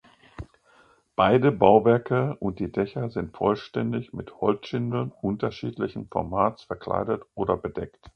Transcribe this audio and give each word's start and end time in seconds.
Beide 1.15 1.51
Bauwerke 1.51 2.35
und 2.39 2.57
die 2.57 2.71
Dächer 2.71 3.11
sind 3.11 3.37
vollständig 3.37 4.13
mit 4.13 4.41
Holzschindeln 4.41 5.11
unterschiedlichen 5.21 6.07
Formats 6.07 6.63
verkleidet 6.63 7.21
oder 7.35 7.55
bedeckt. 7.55 8.09